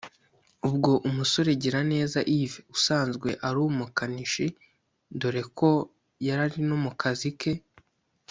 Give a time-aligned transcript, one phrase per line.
[0.67, 4.45] ubwo umusore Giraneza Yves usanzwe ari umukanishi
[5.19, 5.69] dore ko
[6.27, 7.53] yari ari no mu kazi ke